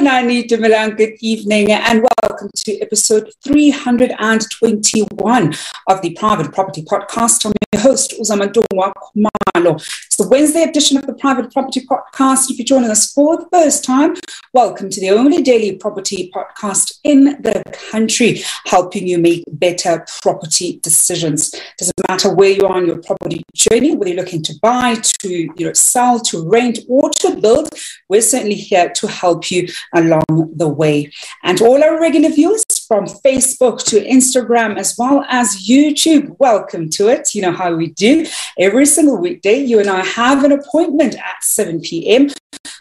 [0.00, 5.54] Sanvanani Dumilan, good evening and welcome to episode 321
[5.88, 7.52] of the Private Property Podcast.
[7.80, 9.74] Host, Uzama Dongwa Khumalo.
[10.06, 12.50] It's the Wednesday edition of the Private Property Podcast.
[12.50, 14.14] If you're joining us for the first time,
[14.52, 20.78] welcome to the only daily property podcast in the country, helping you make better property
[20.82, 21.54] decisions.
[21.78, 25.28] Doesn't matter where you are on your property journey, whether you're looking to buy, to
[25.30, 27.70] you know, sell, to rent, or to build,
[28.08, 30.24] we're certainly here to help you along
[30.54, 31.10] the way.
[31.42, 37.08] And all our regular viewers from Facebook to Instagram as well as YouTube, welcome to
[37.08, 37.34] it.
[37.34, 38.26] You know how we do.
[38.58, 42.30] Every single weekday, you and I have an appointment at 7 p.m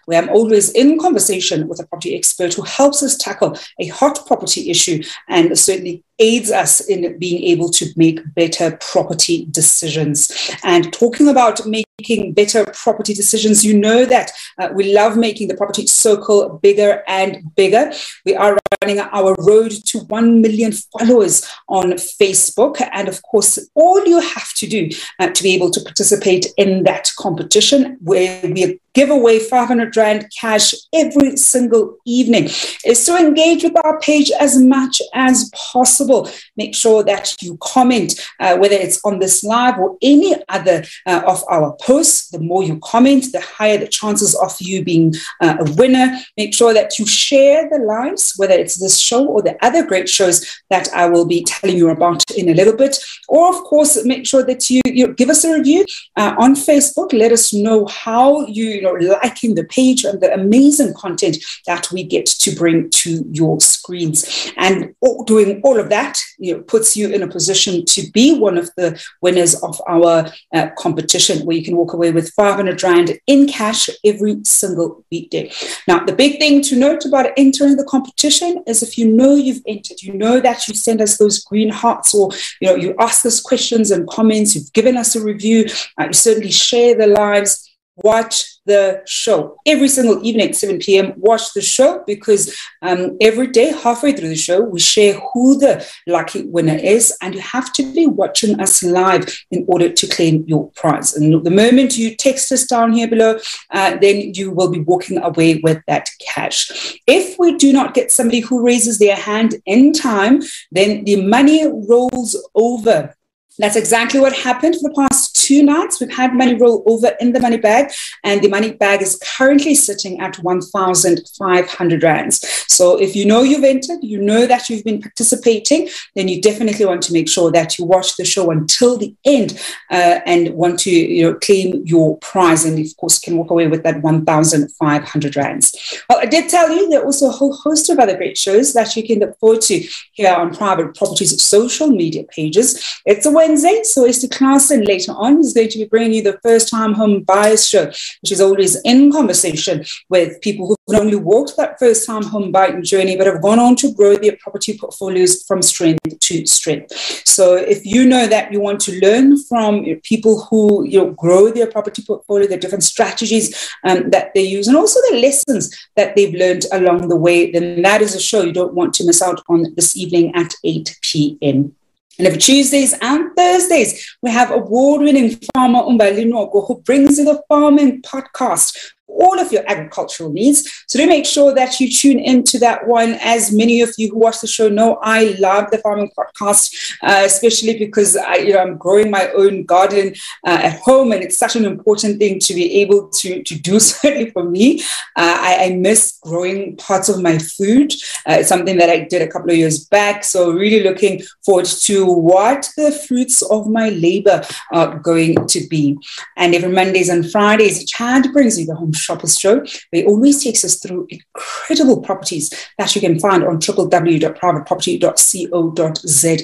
[0.05, 4.25] where I'm always in conversation with a property expert who helps us tackle a hot
[4.25, 10.31] property issue and certainly aids us in being able to make better property decisions.
[10.63, 15.55] And talking about making better property decisions, you know that uh, we love making the
[15.55, 17.91] property circle bigger and bigger.
[18.25, 22.81] We are running our road to 1 million followers on Facebook.
[22.93, 26.83] And of course, all you have to do uh, to be able to participate in
[26.83, 32.45] that competition, where we give away 500 Rand cash every single evening,
[32.85, 37.57] is to engage with our page as much as possible possible, make sure that you
[37.61, 42.29] comment, uh, whether it's on this live or any other uh, of our posts.
[42.29, 46.19] The more you comment, the higher the chances of you being uh, a winner.
[46.37, 50.09] Make sure that you share the lives, whether it's this show or the other great
[50.09, 52.97] shows that I will be telling you about in a little bit.
[53.27, 55.85] Or, of course, make sure that you, you give us a review
[56.15, 57.13] uh, on Facebook.
[57.13, 61.91] Let us know how you, you know, liking the page and the amazing content that
[61.91, 64.51] we get to bring to your screens.
[64.57, 64.93] And
[65.25, 68.57] doing all of that that you know, puts you in a position to be one
[68.57, 68.89] of the
[69.21, 73.89] winners of our uh, competition, where you can walk away with 500 Rand in cash
[74.05, 75.51] every single weekday.
[75.87, 79.63] Now, the big thing to note about entering the competition is if you know you've
[79.67, 82.29] entered, you know that you send us those green hearts or
[82.61, 85.65] you know you ask us questions and comments, you've given us a review,
[85.99, 87.68] uh, you certainly share the lives
[88.03, 91.13] watch the show every single evening at 7 p.m.
[91.17, 95.85] Watch the show because um, every day, halfway through the show, we share who the
[96.07, 100.45] lucky winner is, and you have to be watching us live in order to claim
[100.47, 101.15] your prize.
[101.15, 103.39] And the moment you text us down here below,
[103.71, 106.99] uh, then you will be walking away with that cash.
[107.07, 110.41] If we do not get somebody who raises their hand in time,
[110.71, 113.15] then the money rolls over
[113.59, 115.99] that's exactly what happened for the past two nights.
[115.99, 117.91] We've had money roll over in the money bag,
[118.23, 122.65] and the money bag is currently sitting at 1,500 rands.
[122.67, 126.85] So if you know you've entered, you know that you've been participating, then you definitely
[126.85, 129.61] want to make sure that you watch the show until the end
[129.91, 133.67] uh, and want to you know claim your prize, and of course can walk away
[133.67, 136.03] with that 1,500 rands.
[136.09, 138.73] Well, I did tell you there are also a whole host of other great shows
[138.73, 142.81] that you can look forward to here on Private Properties social media pages.
[143.05, 143.81] It's a way Wednesday.
[143.83, 147.23] So Esther Clarkson later on is going to be bringing you the first time home
[147.23, 152.05] buyers show, which is always in conversation with people who not only walked that first
[152.05, 156.19] time home buying journey, but have gone on to grow their property portfolios from strength
[156.19, 156.93] to strength.
[157.25, 161.49] So if you know that you want to learn from people who you know, grow
[161.49, 166.15] their property portfolio, the different strategies um, that they use, and also the lessons that
[166.15, 169.23] they've learned along the way, then that is a show you don't want to miss
[169.23, 171.75] out on this evening at 8 p.m.
[172.19, 177.23] And every Tuesdays and Thursdays, we have award winning farmer Umbali Nogo who brings you
[177.23, 178.75] the farming podcast
[179.09, 180.83] all of your agricultural needs.
[180.87, 183.17] So do make sure that you tune into that one.
[183.21, 187.21] As many of you who watch the show know, I love the farming podcast, uh,
[187.25, 190.15] especially because I, you know, I'm growing my own garden
[190.45, 193.79] uh, at home, and it's such an important thing to be able to, to do.
[193.89, 194.81] Certainly for me,
[195.15, 197.93] uh, I, I, miss growing parts of my food.
[198.27, 200.23] Uh, it's something that I did a couple of years back.
[200.23, 205.97] So really looking forward to what the fruits of my labor are going to be.
[206.37, 210.63] And every Mondays and Fridays, Chad brings you the home Shoppers Show, where always takes
[210.63, 216.37] us through incredible properties that you can find on www.privateproperty.co.za.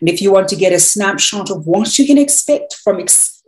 [0.00, 2.98] And if you want to get a snapshot of what you can expect from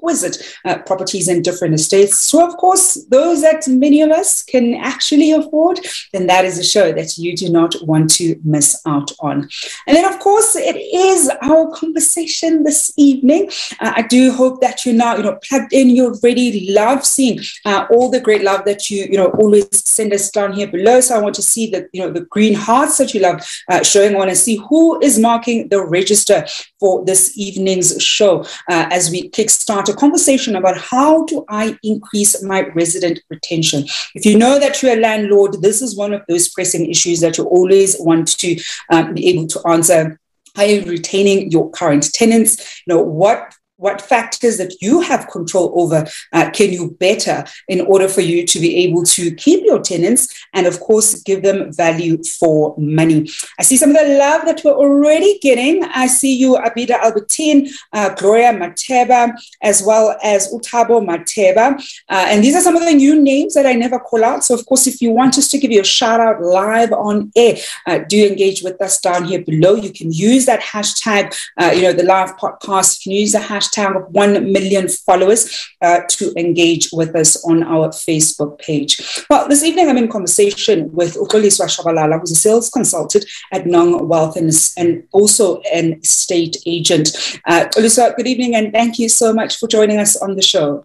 [0.02, 2.20] exquisite uh, properties in different estates.
[2.20, 5.80] So, of course, those that many of us can actually afford,
[6.12, 9.48] then that is a show that you do not want to miss out on.
[9.86, 13.50] And then, of course, it is our conversation this evening.
[13.80, 15.90] Uh, I do hope that you're now, you know, plugged in.
[15.90, 20.12] You already love seeing uh, all the great love that you, you know, always send
[20.12, 21.00] us down here below.
[21.00, 23.82] So I want to see that, you know, the green hearts that you love uh,
[23.82, 24.14] showing.
[24.14, 26.44] I want to see who is marking the register
[26.80, 32.42] for this evening's show uh, as we kickstart a conversation about how do I increase
[32.42, 33.84] my resident retention.
[34.14, 37.38] If you know that you're a landlord, this is one of those pressing issues that
[37.38, 38.60] you always want to
[38.90, 40.18] um, be able to answer.
[40.56, 42.82] How are you retaining your current tenants?
[42.86, 47.80] You know, what what factors that you have control over uh, can you better in
[47.82, 50.22] order for you to be able to keep your tenants
[50.54, 53.28] and, of course, give them value for money.
[53.58, 55.82] I see some of the love that we're already getting.
[55.84, 59.32] I see you, Abida Albertine, uh, Gloria Mateba,
[59.62, 61.74] as well as Utabo Mateba.
[62.08, 64.44] Uh, and these are some of the new names that I never call out.
[64.44, 67.32] So, of course, if you want us to give you a shout out live on
[67.34, 67.56] air,
[67.86, 69.74] uh, do engage with us down here below.
[69.74, 73.04] You can use that hashtag, uh, you know, the live podcast.
[73.04, 77.42] You can use the hashtag hashtag of 1 million followers uh, to engage with us
[77.44, 79.24] on our Facebook page.
[79.28, 84.08] Well, this evening I'm in conversation with UXoliswa Shabalala, who's a sales consultant at Nong
[84.08, 87.40] Wealth and, and also an estate agent.
[87.46, 90.84] Uh, good evening and thank you so much for joining us on the show.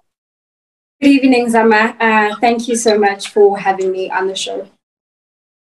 [1.02, 1.96] Good evening, Zama.
[2.00, 4.68] Uh, thank you so much for having me on the show.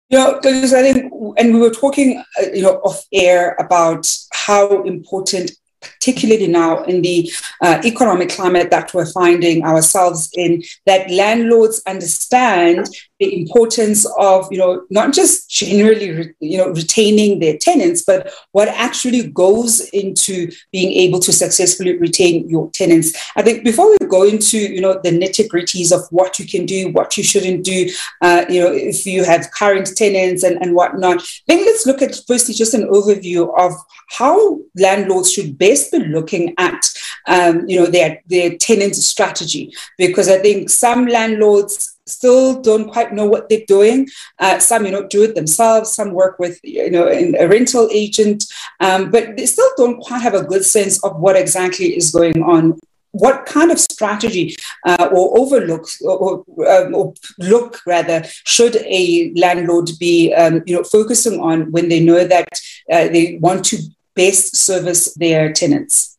[0.10, 4.10] You know, because I think, and we were talking, uh, you know, off air about
[4.32, 5.52] how important
[5.94, 12.88] particularly now in the uh, economic climate that we're finding ourselves in, that landlords understand
[13.20, 18.32] the importance of you know not just generally re, you know retaining their tenants but
[18.52, 23.18] what actually goes into being able to successfully retain your tenants.
[23.36, 26.66] I think before we go into you know the nitty gritties of what you can
[26.66, 27.90] do what you shouldn't do
[28.22, 32.20] uh, you know if you have current tenants and, and whatnot then let's look at
[32.28, 33.74] firstly just an overview of
[34.10, 36.82] how landlords should best be looking at
[37.28, 43.14] um, you know their their tenant strategy because i think some landlords still don't quite
[43.14, 44.08] know what they're doing.
[44.40, 45.94] Uh, some, you know, do it themselves.
[45.94, 48.46] Some work with, you know, a rental agent,
[48.80, 52.42] um, but they still don't quite have a good sense of what exactly is going
[52.44, 52.80] on.
[53.12, 54.56] What kind of strategy
[54.86, 60.84] uh, or overlook or, um, or, look rather should a landlord be, um, you know,
[60.84, 62.48] focusing on when they know that
[62.92, 63.78] uh, they want to
[64.16, 66.17] best service their tenants?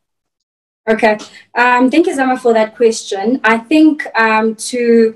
[0.88, 1.18] Okay.
[1.54, 3.40] Um, thank you, Zama, for that question.
[3.44, 5.14] I think um, to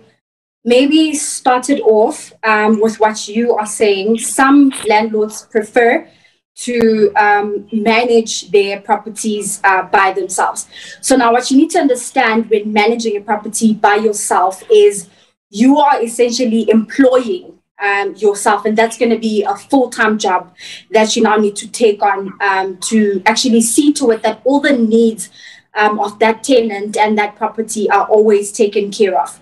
[0.64, 6.07] maybe start it off um, with what you are saying, some landlords prefer
[6.55, 10.69] to um, manage their properties uh, by themselves.
[11.00, 15.09] So now what you need to understand when managing a property by yourself is
[15.49, 20.55] you are essentially employing um, yourself, and that's going to be a full time job
[20.91, 24.61] that you now need to take on um, to actually see to it that all
[24.61, 25.31] the needs
[25.75, 29.41] um, of that tenant and that property are always taken care of.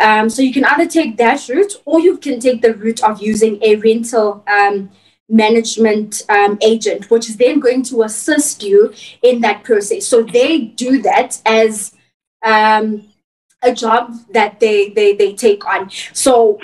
[0.00, 3.22] Um, so you can either take that route or you can take the route of
[3.22, 4.90] using a rental um,
[5.28, 10.06] management um, agent, which is then going to assist you in that process.
[10.06, 11.94] So they do that as
[12.42, 13.08] um,
[13.62, 15.90] a job that they, they, they take on.
[16.12, 16.58] So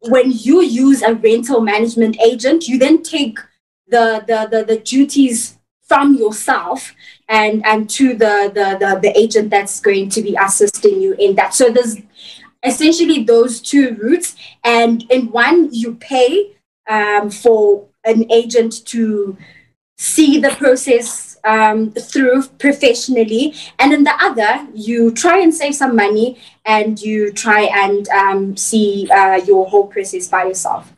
[0.00, 3.38] when you use a rental management agent, you then take
[3.88, 6.94] the, the, the, the duties from yourself
[7.28, 11.34] and and to the, the the the agent that's going to be assisting you in
[11.36, 11.54] that.
[11.54, 11.96] So there's
[12.62, 14.36] essentially those two routes.
[14.64, 16.56] And in one you pay
[16.88, 19.36] um, for an agent to
[19.98, 23.54] see the process um, through professionally.
[23.78, 28.56] And in the other you try and save some money and you try and um,
[28.56, 30.92] see uh, your whole process by yourself.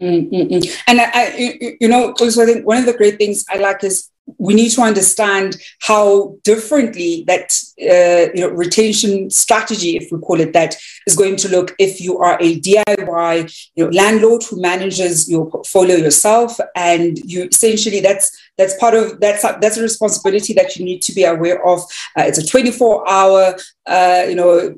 [0.00, 0.82] Mm-mm.
[0.88, 3.84] And I, I, you know, also I think one of the great things I like
[3.84, 10.18] is we need to understand how differently that uh, you know retention strategy, if we
[10.18, 10.76] call it that,
[11.06, 15.50] is going to look if you are a DIY you know, landlord who manages your
[15.50, 20.84] portfolio yourself, and you essentially that's that's part of that's that's a responsibility that you
[20.84, 21.80] need to be aware of.
[22.16, 24.74] Uh, it's a 24 hour uh, you know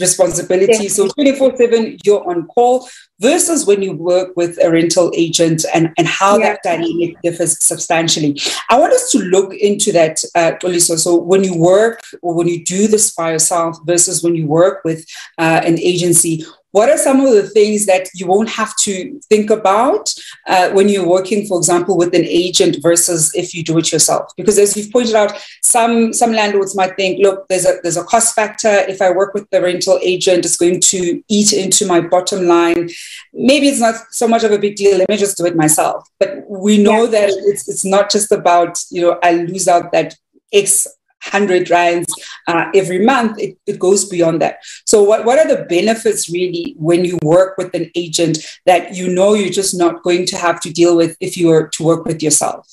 [0.00, 2.88] responsibility, so 24 seven you're on call
[3.20, 6.52] versus when you work with a rental agent and and how yeah.
[6.52, 8.38] that dynamic differs substantially.
[8.68, 10.52] I want us to look into that, uh.
[10.96, 14.82] So when you work or when you do this by yourself versus when you work
[14.84, 15.06] with
[15.38, 19.50] uh, an agency, what are some of the things that you won't have to think
[19.50, 20.12] about
[20.46, 24.32] uh, when you're working, for example, with an agent versus if you do it yourself?
[24.36, 28.04] Because as you've pointed out, some some landlords might think, look, there's a there's a
[28.04, 28.70] cost factor.
[28.88, 32.88] If I work with the rental agent, it's going to eat into my bottom line.
[33.32, 34.98] Maybe it's not so much of a big deal.
[34.98, 36.08] Let me just do it myself.
[36.18, 37.10] But we know yeah.
[37.10, 40.16] that it's it's not just about you know I lose out that
[40.52, 40.86] X
[41.24, 42.12] 100 rands
[42.48, 44.58] uh, every month, it, it goes beyond that.
[44.86, 49.08] So, what, what are the benefits really when you work with an agent that you
[49.08, 52.04] know you're just not going to have to deal with if you were to work
[52.04, 52.68] with yourself?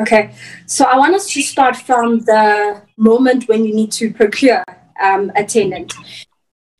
[0.00, 0.34] Okay,
[0.66, 4.64] so I want us to start from the moment when you need to procure
[5.02, 5.92] um, a tenant.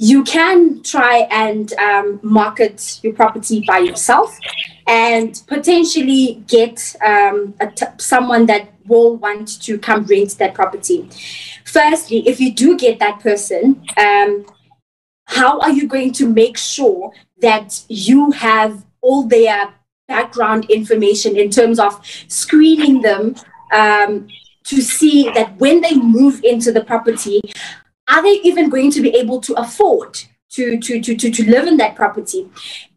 [0.02, 4.36] You can try and um, market your property by yourself
[4.88, 7.54] and potentially get um,
[7.98, 11.08] someone that will want to come rent that property.
[11.64, 14.44] Firstly, if you do get that person, um,
[15.26, 19.72] how are you going to make sure that you have all their
[20.08, 23.36] background information in terms of screening them
[23.72, 24.26] um,
[24.64, 27.40] to see that when they move into the property,
[28.12, 31.66] are they even going to be able to afford to, to, to, to, to live
[31.66, 32.48] in that property?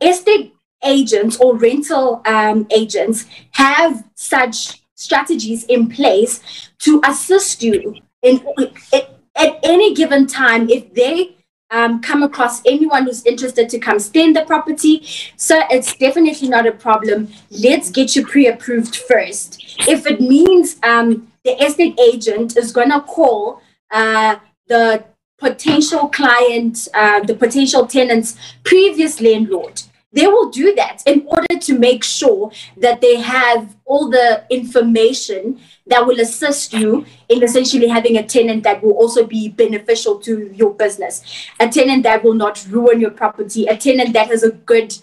[0.02, 0.54] Estate
[0.84, 8.46] agents or rental um, agents have such strategies in place to assist you in,
[8.94, 11.36] at any given time if they
[11.72, 15.06] um, come across anyone who's interested to come stay in the property.
[15.36, 17.30] So it's definitely not a problem.
[17.50, 19.64] Let's get you pre-approved first.
[19.88, 25.04] If it means um, the estate agent is going to call uh, the
[25.38, 29.84] potential client, uh, the potential tenant's previous landlord.
[30.12, 35.60] They will do that in order to make sure that they have all the information
[35.88, 40.50] that will assist you in essentially having a tenant that will also be beneficial to
[40.54, 41.22] your business,
[41.60, 44.98] a tenant that will not ruin your property, a tenant that has a good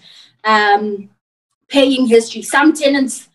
[0.45, 1.11] um,
[1.69, 2.40] paying history.
[2.40, 3.28] Some tenants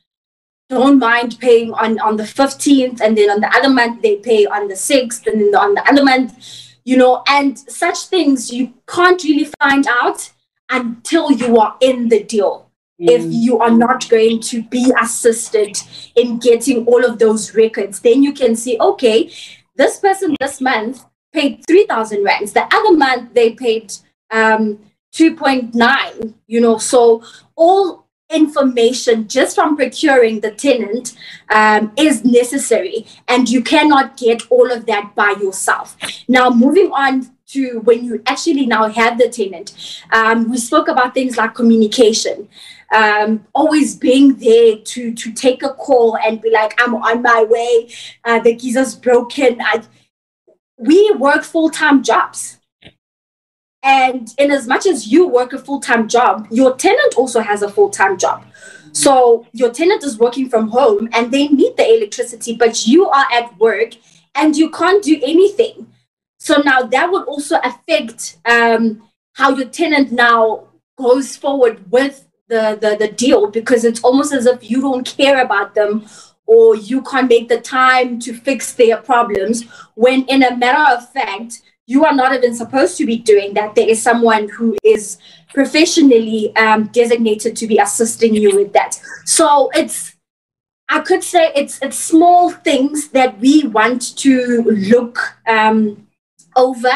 [0.69, 4.45] don't mind paying on, on the 15th, and then on the other month they pay
[4.45, 8.73] on the 6th, and then on the other month, you know, and such things you
[8.87, 10.31] can't really find out
[10.69, 12.69] until you are in the deal.
[13.01, 13.09] Mm.
[13.09, 15.77] If you are not going to be assisted
[16.15, 19.31] in getting all of those records, then you can see, okay,
[19.75, 22.53] this person this month paid 3,000 rands.
[22.53, 23.93] The other month they paid
[24.31, 24.79] um,
[25.13, 27.23] 2.9, you know, so
[27.55, 31.15] all information just from procuring the tenant
[31.49, 35.95] um, is necessary and you cannot get all of that by yourself.
[36.27, 39.73] Now, moving on to when you actually now have the tenant.
[40.11, 42.49] Um, we spoke about things like communication.
[42.93, 47.43] um, always being there to to take a call and be like, I'm on my
[47.43, 47.89] way.
[48.23, 49.59] Uh, the geyser's broken.
[49.61, 49.83] I,
[50.77, 52.56] we work full time jobs.
[53.87, 57.61] And in as much as you work a full time job, your tenant also has
[57.61, 58.43] a full time job.
[58.91, 63.25] So your tenant is working from home and they need the electricity, but you are
[63.31, 63.91] at work
[64.35, 65.87] and you can't do anything.
[66.37, 70.67] So now that would also affect um, how your tenant now
[70.97, 75.41] goes forward with the, the, the deal because it's almost as if you don't care
[75.41, 76.05] about them
[76.45, 79.63] or you can't make the time to fix their problems
[79.95, 83.73] when in a matter of fact you are not even supposed to be doing that.
[83.73, 85.17] There is someone who is
[85.53, 88.99] professionally um, designated to be assisting you with that.
[89.25, 90.13] So it's,
[90.89, 95.17] I could say it's it's small things that we want to look
[95.47, 96.07] um,
[96.55, 96.93] over,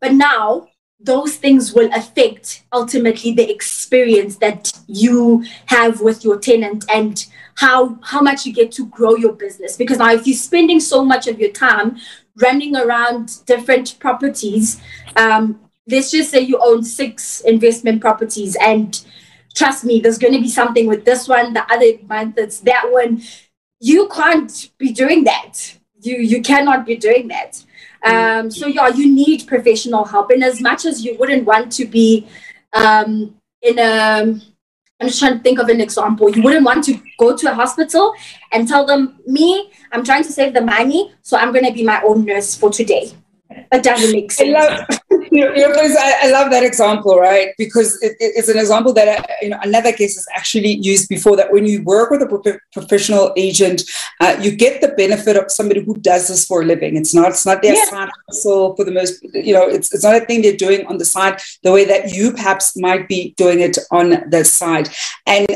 [0.00, 0.68] but now
[1.00, 7.98] those things will affect ultimately the experience that you have with your tenant and how
[8.02, 9.76] how much you get to grow your business.
[9.76, 11.98] Because now if you're spending so much of your time
[12.40, 14.80] running around different properties
[15.16, 19.04] um, let's just say you own six investment properties and
[19.58, 22.84] trust me, there's going to be something with this one, the other month it's that
[22.90, 23.22] one.
[23.80, 25.52] You can't be doing that.
[26.00, 27.64] You you cannot be doing that.
[28.04, 30.30] Um, so yeah, you need professional help.
[30.30, 32.26] And as much as you wouldn't want to be
[32.72, 34.40] um, in a
[35.00, 36.28] I'm just trying to think of an example.
[36.28, 38.14] You wouldn't want to go to a hospital
[38.52, 41.84] and tell them, me, I'm trying to save the money, so I'm going to be
[41.84, 43.12] my own nurse for today.
[43.72, 44.54] It doesn't make sense.
[44.54, 45.00] I love,
[45.32, 47.54] you know, you I, love that example, right?
[47.58, 51.36] Because it, it's an example that I, you know another case is actually used before.
[51.36, 53.82] That when you work with a pro- professional agent,
[54.20, 56.96] uh, you get the benefit of somebody who does this for a living.
[56.96, 57.84] It's not it's not their yeah.
[57.84, 59.22] side hustle for the most.
[59.34, 62.12] You know, it's it's not a thing they're doing on the side the way that
[62.12, 64.88] you perhaps might be doing it on the side.
[65.26, 65.46] And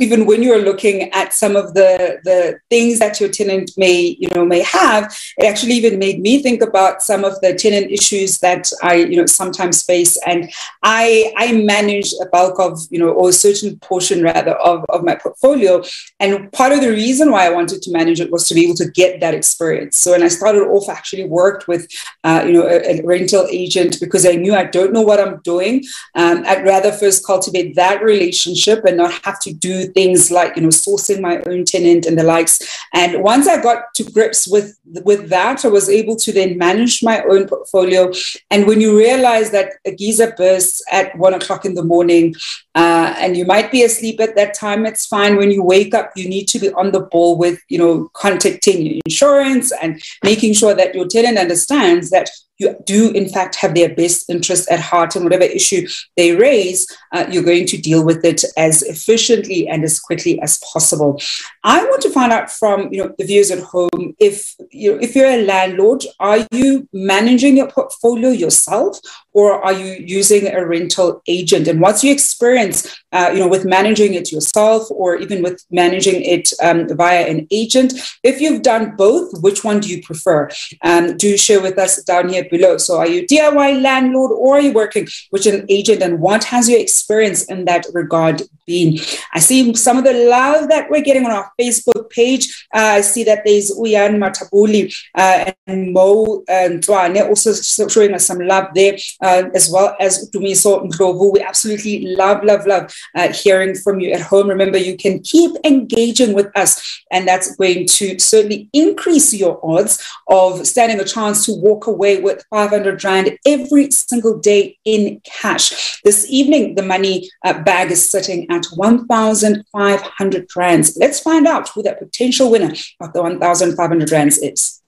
[0.00, 4.28] even when you're looking at some of the the things that your tenant may you
[4.34, 8.38] know may have, it actually even made me think about some of the tenant issues
[8.38, 10.18] that I you know sometimes face.
[10.26, 10.50] And
[10.82, 15.04] i i manage a bulk of you know or a certain portion rather of, of
[15.04, 15.82] my portfolio.
[16.18, 18.76] And part of the reason why i wanted to manage it was to be able
[18.76, 19.96] to get that experience.
[19.96, 21.88] So when i started off I actually worked with
[22.24, 25.40] uh, you know a, a, rental agent because i knew i don't know what i'm
[25.42, 25.84] doing.
[26.14, 30.62] Um, i'd rather first cultivate that relationship and not have to do things like you
[30.62, 32.60] know sourcing my own tenant and the likes.
[32.94, 37.02] And once i got to grips with with that i was able to then manage
[37.02, 38.12] my own portfolio
[38.50, 42.34] and when you realize that a geyser bursts at one o'clock in the morning
[42.74, 45.36] uh, and you might be asleep at that time, it's fine.
[45.36, 48.86] When you wake up, you need to be on the ball with, you know, contacting
[48.86, 53.74] your insurance and making sure that your tenant understands that you do in fact have
[53.74, 58.04] their best interest at heart and whatever issue they raise uh, you're going to deal
[58.04, 61.20] with it as efficiently and as quickly as possible.
[61.64, 64.98] I want to find out from you know the viewers at home if you know
[65.00, 68.98] if you're a landlord are you managing your portfolio yourself
[69.32, 71.68] or are you using a rental agent?
[71.68, 76.22] And what's your experience uh, you know with managing it yourself or even with managing
[76.22, 77.94] it um, via an agent?
[78.22, 80.50] If you've done both which one do you prefer?
[80.82, 84.60] Um, do share with us down here below so are you diy landlord or are
[84.60, 88.98] you working with an agent and what has your experience in that regard been
[89.34, 93.00] i see some of the love that we're getting on our facebook page uh, i
[93.00, 97.52] see that there's uyan matabuli uh, and mo and Dwane also
[97.88, 101.34] showing us some love there uh, as well as Dumiso Ndlovu.
[101.34, 104.48] We absolutely love, love, love uh, hearing from you at home.
[104.48, 110.02] Remember, you can keep engaging with us, and that's going to certainly increase your odds
[110.28, 116.00] of standing a chance to walk away with 500 Rand every single day in cash.
[116.02, 120.96] This evening, the money uh, bag is sitting at 1,500 Rands.
[120.96, 124.80] Let's find out who that potential winner of the 1,500 Rands is.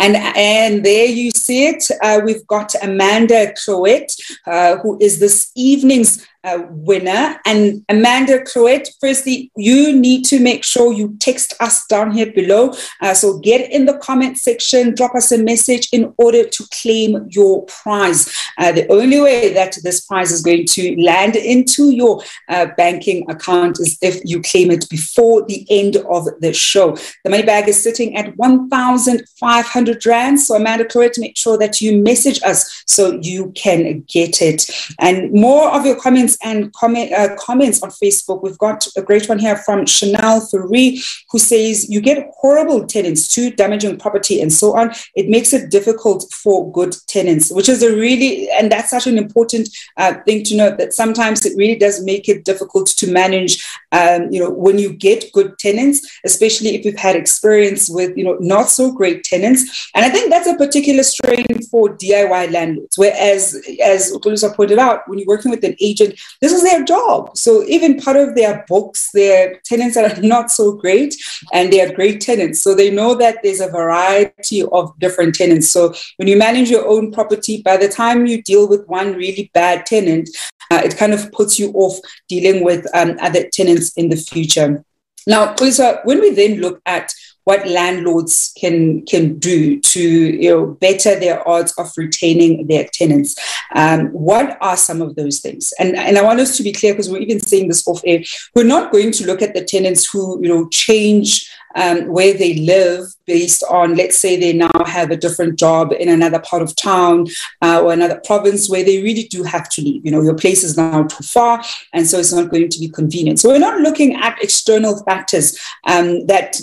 [0.00, 1.84] And, and there you see it.
[2.02, 4.10] Uh, we've got Amanda Cloet,
[4.46, 7.38] uh, who is this evening's uh, winner.
[7.44, 12.74] And Amanda Cloet, firstly, you need to make sure you text us down here below.
[13.00, 17.26] Uh, so get in the comment section, drop us a message in order to claim
[17.28, 18.32] your prize.
[18.58, 23.28] Uh, the only way that this prize is going to land into your uh, banking
[23.30, 26.96] account is if you claim it before the end of the show.
[27.24, 30.40] The money bag is sitting at 1,500 Rand.
[30.40, 34.70] So Amanda Cloet, make sure that you message us so you can get it.
[34.98, 38.42] And more of your comments questions and comment, uh, comments on Facebook.
[38.42, 40.98] We've got a great one here from Chanel Furry,
[41.30, 44.92] who says, You get horrible tenants too, damaging property and so on.
[45.14, 49.18] It makes it difficult for good tenants, which is a really, and that's such an
[49.18, 53.64] important uh, thing to note that sometimes it really does make it difficult to manage,
[53.92, 58.24] um, you know, when you get good tenants, especially if you've had experience with, you
[58.24, 59.90] know, not so great tenants.
[59.94, 65.08] And I think that's a particular strain for DIY landlords, whereas, as UXoliswa pointed out,
[65.08, 67.36] when you're working with an agent, this is their job.
[67.36, 71.16] So even part of their books, their tenants that are not so great,
[71.52, 72.60] and they are great tenants.
[72.60, 75.70] So they know that there's a variety of different tenants.
[75.70, 79.50] So when you manage your own property, by the time you deal with one really
[79.54, 80.28] bad tenant,
[80.70, 84.84] uh, it kind of puts you off dealing with um, other tenants in the future.
[85.26, 87.12] Now, Lisa, when we then look at
[87.44, 93.36] what landlords can can do to you know better their odds of retaining their tenants.
[93.74, 95.72] Um, what are some of those things?
[95.78, 98.22] And and I want us to be clear because we're even saying this off air.
[98.54, 102.54] We're not going to look at the tenants who you know change um, where they
[102.54, 106.74] live based on, let's say, they now have a different job in another part of
[106.76, 107.26] town
[107.62, 110.04] uh, or another province where they really do have to leave.
[110.04, 112.88] You know, your place is now too far, and so it's not going to be
[112.88, 113.38] convenient.
[113.38, 116.60] So we're not looking at external factors um, that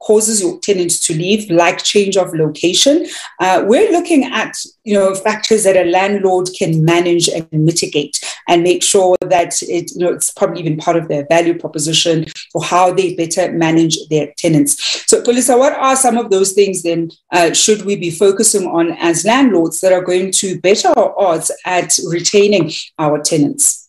[0.00, 3.06] causes your tenants to leave, like change of location.
[3.38, 8.62] Uh, we're looking at you know factors that a landlord can manage and mitigate and
[8.62, 12.62] make sure that it you know it's probably even part of their value proposition for
[12.62, 15.04] how they better manage their tenants.
[15.08, 18.92] So, Polisa, what are some of those things then uh, should we be focusing on
[18.92, 23.88] as landlords that are going to better our odds at retaining our tenants?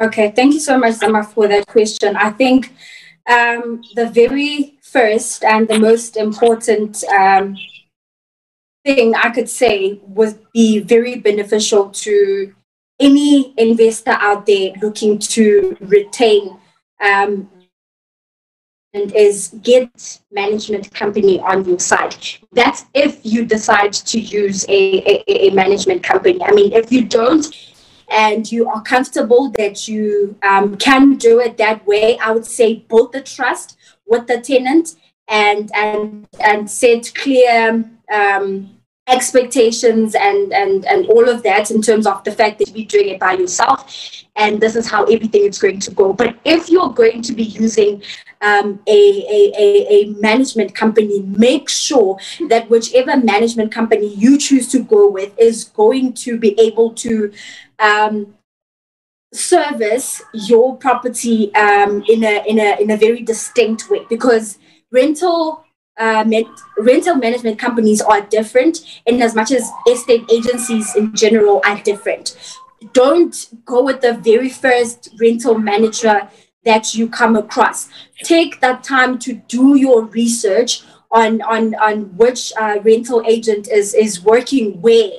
[0.00, 2.16] Okay, thank you so much, Zama, for that question.
[2.16, 2.72] I think
[3.28, 7.56] um, the very first and the most important um,
[8.88, 12.54] thing I could say would be very beneficial to
[12.98, 16.58] any investor out there looking to retain
[17.00, 17.50] um,
[18.94, 22.16] and is get management company on your side.
[22.52, 24.80] That's if you decide to use a,
[25.12, 26.42] a, a management company.
[26.42, 27.46] I mean, if you don't,
[28.10, 32.86] and you are comfortable that you um, can do it that way, I would say
[32.88, 34.96] build the trust with the tenant
[35.28, 38.77] and and and set clear um,
[39.08, 43.08] expectations and and and all of that in terms of the fact that you're doing
[43.08, 43.94] it by yourself.
[44.36, 46.12] And this is how everything is going to go.
[46.12, 48.02] But if you're going to be using
[48.40, 49.00] um, a,
[49.36, 52.18] a, a, a management company make sure
[52.48, 57.32] that whichever management company you choose to go with is going to be able to
[57.80, 58.34] um,
[59.32, 64.00] service your property um, in a in a in a very distinct way.
[64.08, 64.58] Because
[64.92, 65.64] rental
[65.98, 66.24] uh,
[66.78, 72.36] rental management companies are different in as much as estate agencies in general are different.
[72.92, 76.28] Don't go with the very first rental manager
[76.64, 77.88] that you come across.
[78.22, 83.94] Take that time to do your research on on on which uh, rental agent is
[83.94, 85.10] is working where,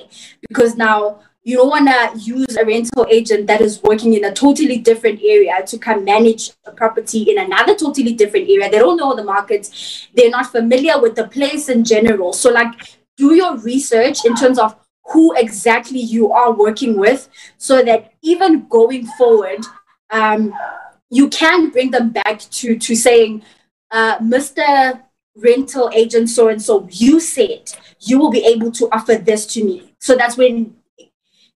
[0.48, 4.32] because now you don't want to use a rental agent that is working in a
[4.32, 8.70] totally different area to come manage a property in another totally different area.
[8.70, 10.08] They don't know the markets.
[10.14, 12.32] They're not familiar with the place in general.
[12.32, 17.82] So, like, do your research in terms of who exactly you are working with so
[17.82, 19.64] that even going forward,
[20.10, 20.54] um,
[21.10, 23.42] you can bring them back to, to saying,
[23.90, 25.02] uh, Mr.
[25.36, 29.64] Rental agent so and so, you said you will be able to offer this to
[29.64, 29.92] me.
[29.98, 30.76] So that's when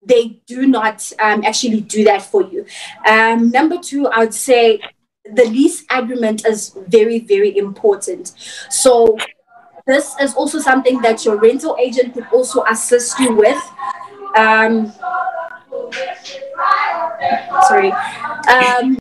[0.06, 2.66] they do not um, actually do that for you.
[3.08, 4.82] Um, number two, I would say
[5.26, 8.34] the lease agreement is very, very important.
[8.70, 9.18] So
[9.86, 13.62] this is also something that your rental agent could also assist you with.
[14.36, 14.92] Um,
[17.68, 17.92] sorry.
[18.50, 18.98] Um,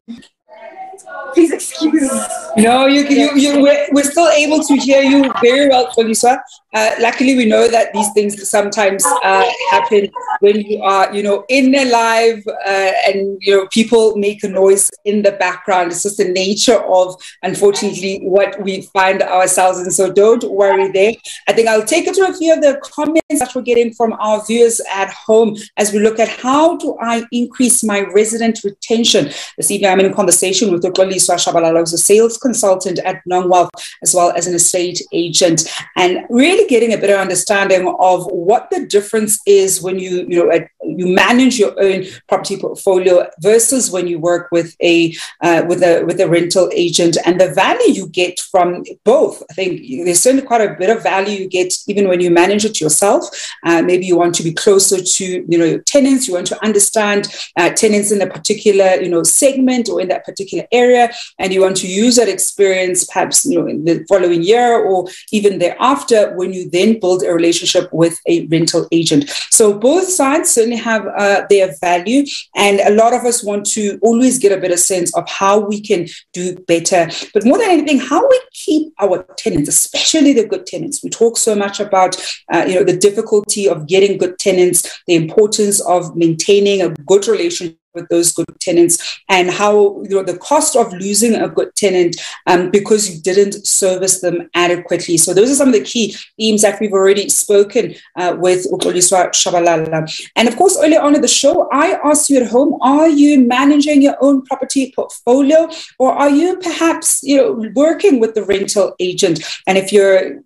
[1.34, 2.12] please excuse.
[2.56, 3.02] No, you.
[3.02, 6.42] You, you, we're, we're still able to hear you very well, Felicia.
[6.74, 10.08] Uh, luckily, we know that these things sometimes uh, happen
[10.40, 14.48] when you are, you know, in a live uh, and you know people make a
[14.48, 15.92] noise in the background.
[15.92, 19.90] It's just the nature of, unfortunately, what we find ourselves in.
[19.90, 21.12] So don't worry there.
[21.46, 24.14] I think I'll take it to a few of the comments that we're getting from
[24.14, 29.30] our viewers at home as we look at how do I increase my resident retention.
[29.56, 31.04] This evening, I'm in conversation with Dr.
[31.04, 33.70] Liswa Shabalala, who's a sales consultant at Nongwealth,
[34.02, 38.70] as well as an estate agent, and really really getting a better understanding of what
[38.70, 44.06] the difference is when you, you know, you manage your own property portfolio versus when
[44.06, 48.08] you work with a uh, with a with a rental agent and the value you
[48.08, 49.42] get from both.
[49.50, 52.64] I think there's certainly quite a bit of value you get even when you manage
[52.64, 53.28] it yourself.
[53.64, 56.28] Uh, maybe you want to be closer to you know your tenants.
[56.28, 60.24] You want to understand uh, tenants in a particular you know segment or in that
[60.24, 64.42] particular area, and you want to use that experience perhaps you know in the following
[64.42, 69.28] year or even thereafter when you then build a relationship with a rental agent.
[69.50, 73.98] So both sides certainly have uh, their value, and a lot of us want to
[74.02, 77.08] always get a better sense of how we can do better.
[77.34, 81.02] But more than anything, how we keep our tenants, especially the good tenants.
[81.02, 82.16] We talk so much about
[82.52, 87.26] uh, you know the difficulty of getting good tenants, the importance of maintaining a good
[87.26, 91.74] relationship with those good tenants and how you know the cost of losing a good
[91.76, 95.16] tenant um, because you didn't service them adequately.
[95.16, 99.30] So those are some of the key themes that we've already spoken uh, with UXoliswa
[99.30, 100.30] Shabalala.
[100.36, 103.40] And of course, earlier on in the show, I asked you at home, are you
[103.40, 108.94] managing your own property portfolio or are you perhaps you know working with the rental
[109.00, 109.42] agent?
[109.66, 110.42] And if you're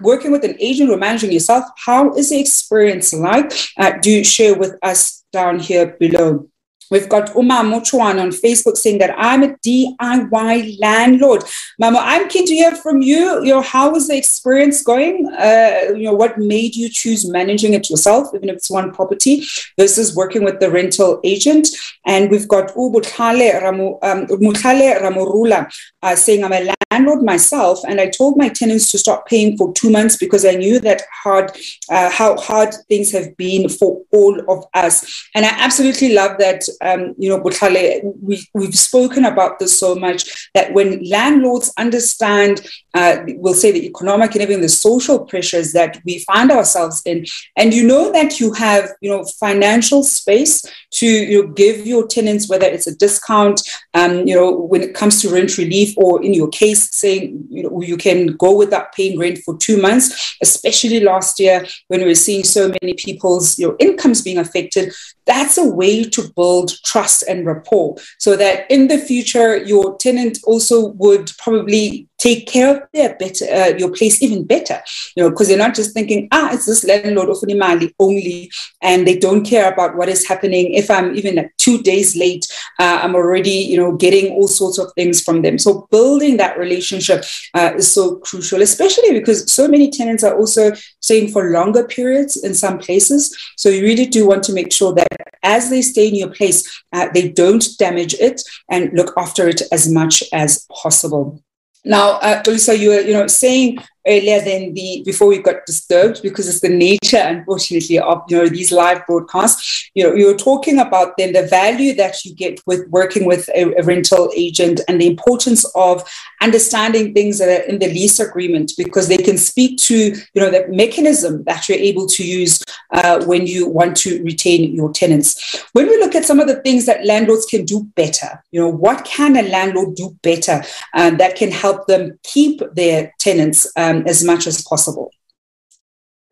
[0.00, 3.52] working with an agent or managing yourself, how is the experience like?
[3.76, 6.48] Uh, do share with us down here below.
[6.90, 11.44] We've got Uma Mochuan on Facebook saying that I'm a DIY landlord.
[11.78, 13.44] Mama, I'm keen to hear from you.
[13.44, 15.28] You know, how is the experience going?
[15.38, 19.44] Uh, you know, what made you choose managing it yourself, even if it's one property,
[19.78, 21.68] versus working with the rental agent?
[22.06, 25.70] And we've got Ubutale Ramu, um, Ramurula
[26.02, 29.72] uh, saying, I'm a landlord myself, and I told my tenants to stop paying for
[29.74, 31.52] two months because I knew that hard,
[31.90, 35.28] uh, how hard things have been for all of us.
[35.34, 39.94] And I absolutely love that um, you know, Butlale, we, we've spoken about this so
[39.94, 45.72] much that when landlords understand, uh, we'll say the economic and even the social pressures
[45.72, 47.24] that we find ourselves in,
[47.56, 52.06] and you know that you have, you know, financial space to you know, give your
[52.06, 53.60] tenants, whether it's a discount,
[53.94, 57.62] um, you know, when it comes to rent relief, or in your case, saying you
[57.62, 62.06] know you can go without paying rent for two months, especially last year when we
[62.06, 64.92] were seeing so many people's your know, incomes being affected.
[65.26, 70.38] That's a way to build trust and rapport, so that in the future your tenant
[70.44, 74.80] also would probably take care of their better uh, your place even better
[75.16, 78.50] you know because they're not just thinking ah it's this landlord of Mali only
[78.82, 80.72] and they don't care about what is happening.
[80.74, 82.46] If i'm even at two days late
[82.78, 85.58] uh, i'm already you know getting all sorts of things from them.
[85.58, 90.72] So building that relationship uh, is so crucial especially because so many tenants are also
[91.00, 93.36] staying for longer periods in some places.
[93.56, 95.08] So you really do want to make sure that
[95.42, 99.62] as they stay in your place uh, they don't damage it and look after it
[99.72, 101.42] as much as possible
[101.84, 106.48] now, uh, you were, you know, saying earlier than the before we got disturbed because
[106.48, 109.90] it's the nature, unfortunately, of you know these live broadcasts.
[109.94, 113.48] You know, you were talking about then the value that you get with working with
[113.54, 116.08] a, a rental agent and the importance of
[116.40, 119.96] understanding things that are in the lease agreement because they can speak to
[120.34, 124.74] you know the mechanism that you're able to use uh, when you want to retain
[124.74, 125.64] your tenants.
[125.72, 128.68] When we look at some of the things that landlords can do better, you know,
[128.68, 130.62] what can a landlord do better
[130.94, 135.10] um, that can help them keep their tenants um, um, as much as possible.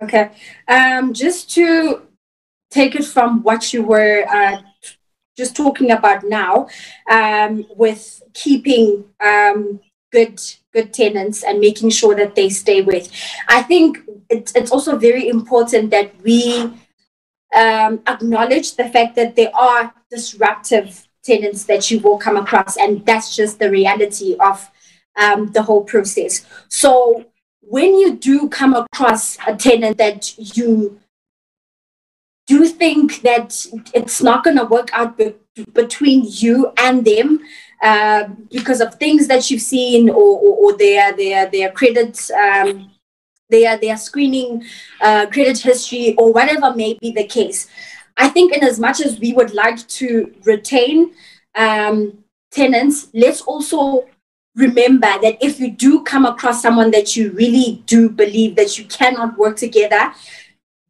[0.02, 0.30] Okay.
[0.68, 2.02] Um, just to
[2.70, 4.60] take it from what you were uh,
[5.36, 6.68] just talking about now,
[7.10, 9.80] um, with keeping um,
[10.12, 10.40] good
[10.72, 13.10] good tenants and making sure that they stay with,
[13.48, 13.98] I think
[14.28, 16.72] it's, it's also very important that we
[17.54, 23.04] um, acknowledge the fact that there are disruptive tenants that you will come across, and
[23.06, 24.70] that's just the reality of
[25.16, 26.44] um, the whole process.
[26.68, 27.24] So
[27.68, 31.00] when you do come across a tenant that you
[32.46, 35.34] do think that it's not going to work out be-
[35.72, 37.40] between you and them
[37.82, 42.90] uh, because of things that you've seen or, or, or their their their credit um,
[43.50, 44.64] their their screening
[45.00, 47.68] uh, credit history or whatever may be the case.
[48.16, 51.14] I think in as much as we would like to retain
[51.54, 54.06] um, tenants, let's also
[54.56, 58.84] remember that if you do come across someone that you really do believe that you
[58.86, 60.12] cannot work together,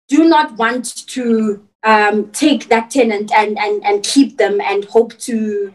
[0.09, 5.19] do not want to um, take that tenant and, and, and keep them and hope
[5.19, 5.75] to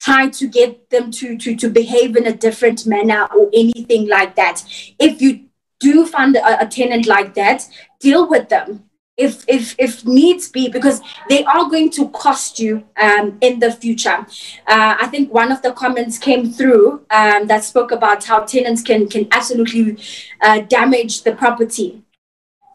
[0.00, 4.34] try to get them to, to, to behave in a different manner or anything like
[4.36, 4.64] that.
[4.98, 5.44] If you
[5.78, 7.68] do find a, a tenant like that,
[8.00, 12.82] deal with them if if if needs be because they are going to cost you
[12.96, 14.26] um, in the future
[14.66, 18.82] uh, i think one of the comments came through um, that spoke about how tenants
[18.82, 19.98] can can absolutely
[20.40, 22.02] uh, damage the property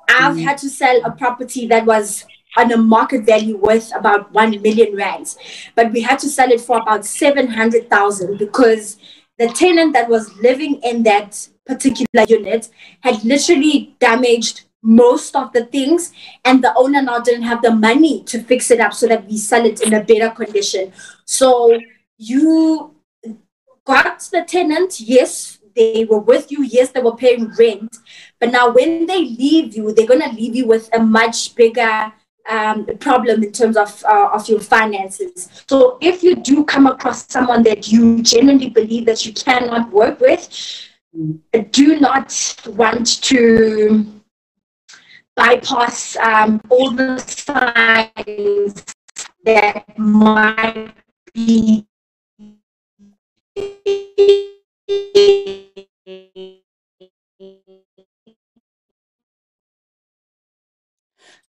[0.10, 0.43] i've mm.
[0.43, 2.26] had to sell a property that was
[2.58, 5.38] on a market value worth about 1 million rands.
[5.76, 8.98] But we had to sell it for about 700,000 because
[9.38, 12.69] the tenant that was living in that particular unit
[13.02, 16.13] had literally damaged most of the things
[16.45, 19.36] and the owner now didn't have the money to fix it up so that we
[19.36, 20.93] sell it in a better condition
[21.26, 21.76] so
[22.19, 22.93] you
[23.84, 27.98] got the tenant yes they were with you yes they were paying rent
[28.39, 32.13] but now when they leave you they're going to leave you with a much bigger
[32.48, 35.63] um, problem in terms of uh, of your finances.
[35.67, 40.19] So if you do come across someone that you genuinely believe that you cannot work
[40.19, 40.48] with,
[41.71, 44.14] do not want to
[45.36, 48.86] bypass um, all the signs
[49.43, 50.93] that might
[51.34, 51.88] be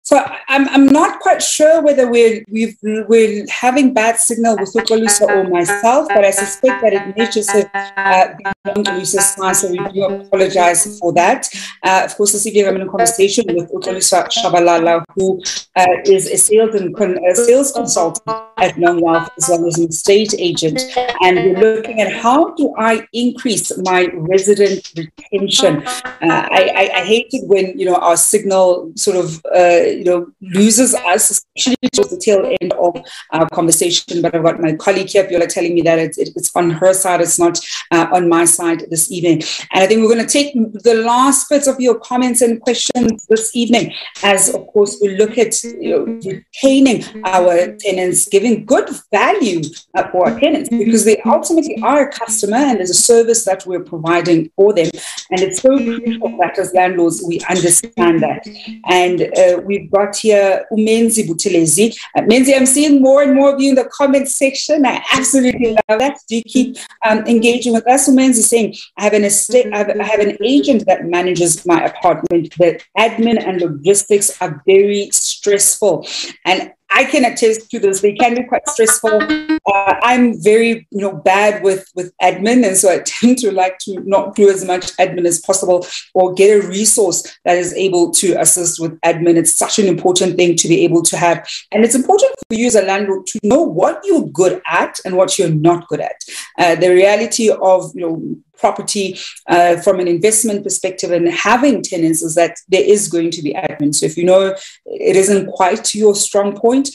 [0.04, 5.28] So I'm, I'm not quite sure whether we're we've, we're having bad signal with UXoliswa
[5.28, 10.98] or myself, but I suspect that it may just uh, side, so we do apologize
[10.98, 11.46] for that.
[11.82, 15.42] Uh, of course, this evening I'm in a conversation with UXoliswa Shabalala, who
[15.76, 19.78] uh, is a sales and con- a sales consultant at Long Wealth as well as
[19.78, 20.80] an estate agent,
[21.20, 25.86] and we're looking at how do I increase my resident retention.
[25.86, 30.04] Uh, I, I, I hate it when you know our signal sort of uh, you
[30.04, 32.96] know, loses us, especially towards the tail end of
[33.30, 34.22] our conversation.
[34.22, 37.20] But I've got my colleague here, Viola, telling me that it's, it's on her side,
[37.20, 39.42] it's not uh, on my side this evening.
[39.72, 43.26] And I think we're going to take the last bits of your comments and questions
[43.26, 48.88] this evening, as of course we look at you know, retaining our tenants, giving good
[49.10, 49.62] value
[49.94, 53.66] uh, for our tenants, because they ultimately are a customer and there's a service that
[53.66, 54.90] we're providing for them.
[55.30, 58.46] And it's so crucial that as landlords we understand that.
[58.86, 61.96] And uh, we've got here Umenzi Buthelezi.
[62.16, 64.84] Uh, Menzi, I'm seeing more and more of you in the comment section.
[64.86, 66.18] I absolutely love that.
[66.28, 68.08] Do you keep um, engaging with us?
[68.08, 70.44] Umenzi saying, I have an estate, I have, I have an mm-hmm.
[70.44, 72.54] agent that manages my apartment.
[72.58, 76.06] The admin and logistics are very stressful.
[76.44, 78.00] And I can attest to this.
[78.00, 79.20] They can be quite stressful.
[79.22, 83.78] Uh, I'm very, you know, bad with with admin, and so I tend to like
[83.80, 88.10] to not do as much admin as possible, or get a resource that is able
[88.12, 89.36] to assist with admin.
[89.36, 92.66] It's such an important thing to be able to have, and it's important for you
[92.66, 96.22] as a landlord to know what you're good at and what you're not good at.
[96.58, 102.22] Uh, the reality of you know property uh, from an investment perspective and having tenants
[102.22, 103.94] is that there is going to be admin.
[103.94, 104.54] So if you know
[104.86, 106.90] it isn't quite your strong point,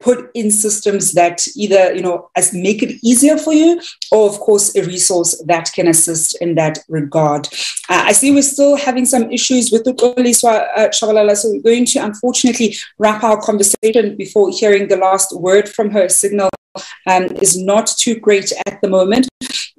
[0.00, 4.40] put in systems that either you know as make it easier for you or of
[4.40, 7.46] course a resource that can assist in that regard
[7.90, 11.84] uh, i see we're still having some issues with the uh, Shabalala, so we're going
[11.84, 16.48] to unfortunately wrap our conversation before hearing the last word from her signal
[17.06, 19.28] um, is not too great at the moment.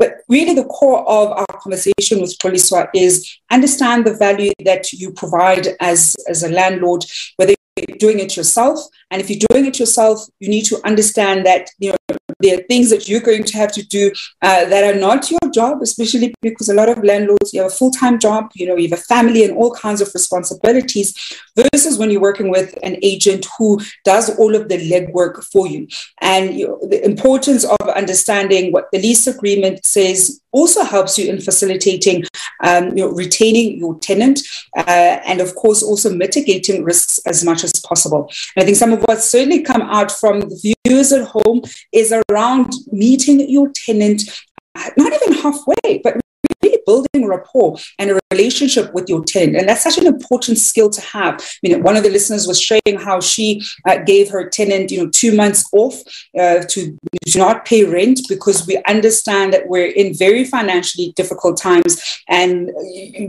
[0.01, 5.11] But really, the core of our conversation with Xoliswa is understand the value that you
[5.11, 8.79] provide as, as a landlord, whether you're doing it yourself.
[9.11, 12.63] And if you're doing it yourself, you need to understand that you know there are
[12.63, 16.33] things that you're going to have to do uh, that are not your job, especially
[16.41, 18.99] because a lot of landlords, you have a full time job, you know, you have
[18.99, 21.15] a family and all kinds of responsibilities,
[21.55, 25.87] versus when you're working with an agent who does all of the legwork for you.
[26.21, 31.31] And you know, the importance of understanding what the lease agreement says also helps you
[31.31, 32.23] in facilitating
[32.63, 34.39] um, you know, retaining your tenant
[34.77, 38.31] uh, and of course also mitigating risks as much as possible.
[38.55, 41.61] And I think some of what's certainly come out from the viewers at home
[41.91, 44.23] is around meeting your tenant
[44.97, 46.17] not even halfway, but
[46.63, 49.57] really building rapport and a relationship with your tenant.
[49.57, 51.35] And that's such an important skill to have.
[51.35, 55.03] I mean, one of the listeners was sharing how she uh, gave her tenant, you
[55.03, 55.95] know, two months off
[56.39, 56.97] uh, to,
[57.27, 62.01] to not pay rent because we understand that we're in very financially difficult times.
[62.27, 62.69] And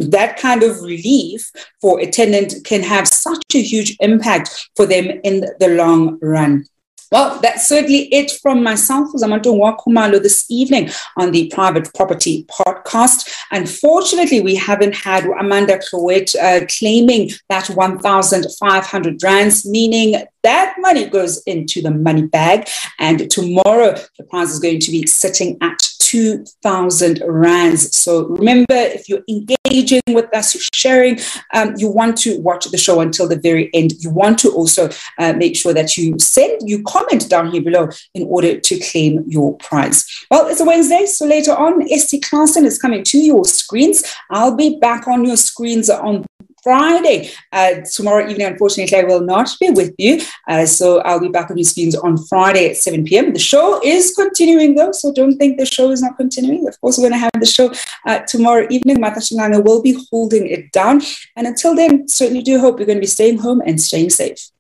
[0.00, 5.20] that kind of relief for a tenant can have such a huge impact for them
[5.24, 6.64] in the long run.
[7.12, 13.30] Well, that's certainly it from myself, Zamantungwa Khumalo, this evening on the Private Property Podcast.
[13.50, 21.42] Unfortunately, we haven't had Amanda Cloet uh, claiming that 1,500 rands, meaning that money goes
[21.42, 22.66] into the money bag.
[22.98, 27.96] And tomorrow, the prize is going to be sitting at 2,000 rands.
[27.96, 31.18] So remember, if you're engaging with us, you're sharing,
[31.54, 33.92] um, you want to watch the show until the very end.
[34.00, 37.88] You want to also uh, make sure that you send, you comment down here below
[38.14, 40.06] in order to claim your prize.
[40.30, 44.02] Well, it's a Wednesday, so later on, ST Clarkson is coming to your screens.
[44.30, 46.24] I'll be back on your screens on
[46.62, 47.30] Friday.
[47.52, 50.20] Uh, tomorrow evening, unfortunately, I will not be with you.
[50.48, 53.32] Uh, so I'll be back on your screens on Friday at 7 p.m.
[53.32, 56.68] The show is continuing, though, so don't think the show is not continuing.
[56.68, 57.72] Of course, we're going to have the show
[58.06, 58.98] uh, tomorrow evening.
[58.98, 61.02] Shingana will be holding it down.
[61.36, 64.50] And until then, certainly do hope you're going to be staying home and staying safe.